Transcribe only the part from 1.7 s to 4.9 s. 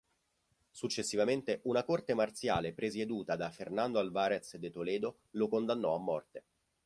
corte marziale presieduta da Fernando Álvarez de